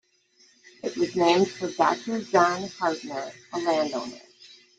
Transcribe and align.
It 0.81 0.97
was 0.97 1.15
named 1.15 1.47
for 1.51 1.69
Doctor 1.71 2.23
John 2.23 2.63
Hardtner, 2.63 3.31
a 3.53 3.59
landowner. 3.59 4.19